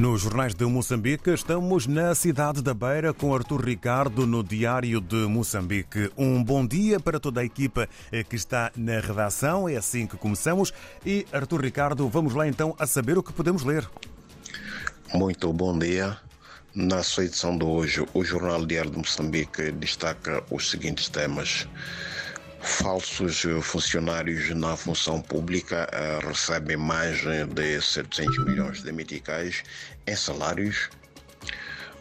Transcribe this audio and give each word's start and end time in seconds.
Nos 0.00 0.22
jornais 0.22 0.54
de 0.54 0.64
Moçambique, 0.64 1.28
estamos 1.28 1.86
na 1.86 2.14
cidade 2.14 2.62
da 2.62 2.72
Beira 2.72 3.12
com 3.12 3.34
Artur 3.34 3.62
Ricardo 3.62 4.26
no 4.26 4.42
Diário 4.42 4.98
de 4.98 5.26
Moçambique. 5.26 6.10
Um 6.16 6.42
bom 6.42 6.66
dia 6.66 6.98
para 6.98 7.20
toda 7.20 7.42
a 7.42 7.44
equipa 7.44 7.86
que 8.30 8.34
está 8.34 8.72
na 8.74 8.98
redação. 8.98 9.68
É 9.68 9.76
assim 9.76 10.06
que 10.06 10.16
começamos. 10.16 10.72
E 11.04 11.26
Artur 11.30 11.60
Ricardo, 11.60 12.08
vamos 12.08 12.32
lá 12.34 12.48
então 12.48 12.74
a 12.78 12.86
saber 12.86 13.18
o 13.18 13.22
que 13.22 13.30
podemos 13.30 13.62
ler. 13.62 13.86
Muito 15.12 15.52
bom 15.52 15.78
dia. 15.78 16.16
Na 16.74 17.02
sua 17.02 17.26
edição 17.26 17.58
de 17.58 17.66
hoje, 17.66 18.02
o 18.14 18.24
Jornal 18.24 18.64
Diário 18.64 18.92
de 18.92 18.96
Moçambique 18.96 19.70
destaca 19.70 20.42
os 20.50 20.70
seguintes 20.70 21.10
temas. 21.10 21.68
Falsos 22.62 23.42
funcionários 23.62 24.50
na 24.54 24.76
função 24.76 25.20
pública 25.20 25.88
uh, 25.92 26.26
recebem 26.28 26.76
mais 26.76 27.18
de 27.54 27.80
700 27.80 28.44
milhões 28.44 28.82
de 28.82 28.92
meticais 28.92 29.62
em 30.06 30.14
salários. 30.14 30.90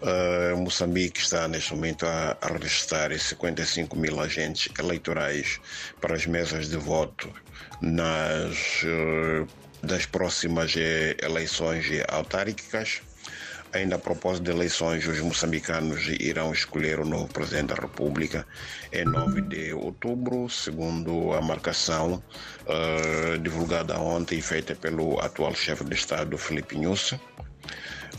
Uh, 0.02 0.58
Moçambique 0.58 1.20
está 1.20 1.48
neste 1.48 1.74
momento 1.74 2.06
a, 2.06 2.38
a 2.42 2.48
registrar 2.48 3.18
55 3.18 3.98
mil 3.98 4.20
agentes 4.20 4.70
eleitorais 4.78 5.60
para 6.02 6.16
as 6.16 6.26
mesas 6.26 6.70
de 6.70 6.78
voto 6.78 7.34
nas 7.82 8.84
uh, 8.84 9.48
das 9.82 10.06
próximas 10.06 10.74
eleições 11.22 11.86
autárquicas. 12.10 13.02
Ainda 13.72 13.98
a 13.98 14.00
propósito 14.00 14.46
de 14.46 14.52
eleições, 14.52 15.08
os 15.08 15.20
moçambicanos 15.20 16.08
irão 16.08 16.52
escolher 16.52 17.00
o 17.00 17.06
novo 17.06 17.28
presidente 17.28 17.68
da 17.68 17.76
República 17.76 18.46
em 18.92 19.06
9 19.06 19.42
de 19.42 19.74
outubro, 19.74 20.50
segundo 20.50 21.34
a 21.34 21.42
marcação 21.42 22.24
uh, 22.66 23.38
divulgada 23.38 24.00
ontem 24.00 24.40
e 24.40 24.42
feita 24.42 24.74
pelo 24.74 25.20
atual 25.20 25.54
chefe 25.54 25.84
de 25.84 25.94
Estado, 25.94 26.36
Felipe 26.36 26.76
Nunes. 26.78 27.12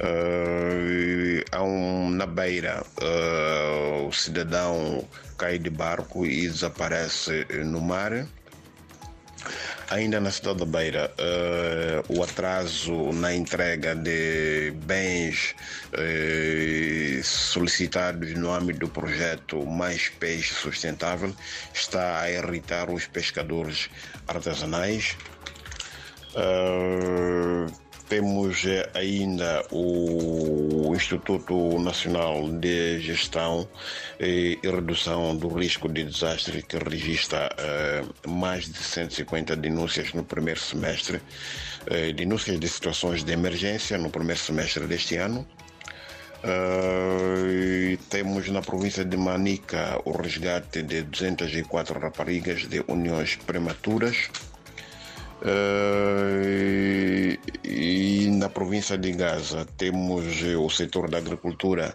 Uh, 0.03 1.43
um, 1.61 2.11
na 2.11 2.27
beira, 2.27 2.85
uh, 3.03 4.07
o 4.07 4.13
cidadão 4.13 5.05
cai 5.37 5.59
de 5.59 5.69
barco 5.69 6.25
e 6.25 6.49
desaparece 6.49 7.45
no 7.65 7.81
mar. 7.81 8.25
Ainda 9.91 10.21
na 10.21 10.31
cidade 10.31 10.61
da 10.61 10.65
Beira, 10.65 11.13
uh, 11.19 12.17
o 12.17 12.23
atraso 12.23 13.13
na 13.13 13.35
entrega 13.35 13.93
de 13.93 14.71
bens 14.85 15.57
uh, 15.93 17.25
solicitados 17.25 18.35
no 18.35 18.55
âmbito 18.55 18.79
do 18.79 18.89
projeto 18.89 19.67
Mais 19.67 20.09
Peixe 20.09 20.55
Sustentável 20.55 21.35
está 21.75 22.21
a 22.21 22.31
irritar 22.31 22.89
os 22.89 23.09
pescadores 23.09 23.91
artesanais. 24.29 25.17
Uh, 26.37 27.67
temos 28.11 28.65
ainda 28.93 29.65
o 29.71 30.93
Instituto 30.97 31.79
Nacional 31.79 32.51
de 32.51 32.99
Gestão 32.99 33.69
e 34.19 34.59
Redução 34.65 35.37
do 35.37 35.47
Risco 35.47 35.89
de 35.89 36.03
Desastre, 36.03 36.61
que 36.61 36.77
registra 36.77 37.49
uh, 37.49 38.29
mais 38.29 38.65
de 38.65 38.79
150 38.79 39.55
denúncias 39.55 40.13
no 40.13 40.25
primeiro 40.25 40.59
semestre, 40.59 41.23
denúncias 42.17 42.59
de 42.59 42.69
situações 42.69 43.23
de 43.23 43.33
emergência 43.33 43.97
no 43.97 44.11
primeiro 44.11 44.41
semestre 44.41 44.87
deste 44.89 45.15
ano. 45.15 45.47
Uh, 46.43 47.97
temos 48.09 48.49
na 48.49 48.61
província 48.61 49.05
de 49.05 49.17
Manica 49.17 50.01
o 50.05 50.11
resgate 50.11 50.83
de 50.83 51.03
204 51.03 52.01
raparigas 52.01 52.67
de 52.67 52.83
uniões 52.89 53.37
prematuras. 53.37 54.31
Uh, 55.43 57.39
na 58.41 58.49
província 58.49 58.97
de 58.97 59.13
Gaza 59.13 59.67
temos 59.77 60.25
o 60.57 60.71
setor 60.71 61.11
da 61.11 61.19
agricultura 61.19 61.93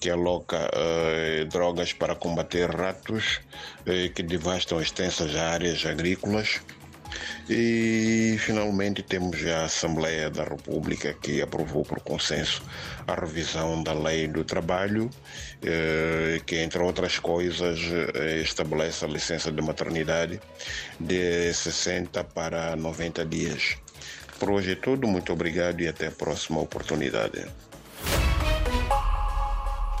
que 0.00 0.10
aloca 0.10 0.68
uh, 0.74 1.44
drogas 1.46 1.92
para 1.92 2.16
combater 2.16 2.68
ratos 2.68 3.40
uh, 3.86 4.12
que 4.12 4.22
devastam 4.24 4.80
extensas 4.80 5.36
áreas 5.36 5.86
agrícolas. 5.86 6.60
E 7.48 8.36
finalmente 8.40 9.04
temos 9.04 9.38
a 9.46 9.66
Assembleia 9.66 10.28
da 10.30 10.42
República 10.42 11.14
que 11.14 11.40
aprovou 11.40 11.84
por 11.84 12.00
consenso 12.00 12.60
a 13.06 13.14
revisão 13.14 13.80
da 13.84 13.92
Lei 13.92 14.26
do 14.26 14.42
Trabalho, 14.42 15.08
eh, 15.62 16.40
que 16.44 16.56
entre 16.56 16.82
outras 16.82 17.20
coisas 17.20 17.78
eh, 17.78 18.40
estabelece 18.42 19.04
a 19.04 19.08
licença 19.08 19.52
de 19.52 19.62
maternidade 19.62 20.40
de 20.98 21.52
60 21.52 22.24
para 22.24 22.74
90 22.74 23.24
dias. 23.26 23.83
Por 24.44 24.52
hoje 24.52 24.72
é 24.72 24.74
tudo, 24.74 25.08
muito 25.08 25.32
obrigado 25.32 25.80
e 25.80 25.88
até 25.88 26.08
a 26.08 26.10
próxima 26.10 26.60
oportunidade. 26.60 27.46